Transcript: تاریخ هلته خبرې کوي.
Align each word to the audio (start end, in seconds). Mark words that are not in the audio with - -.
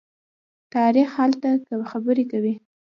تاریخ 0.73 1.09
هلته 1.19 1.49
خبرې 1.91 2.23
کوي. 2.31 2.53